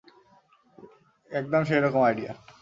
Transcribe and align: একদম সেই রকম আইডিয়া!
একদম 1.31 1.61
সেই 1.63 1.81
রকম 1.81 2.01
আইডিয়া! 2.03 2.31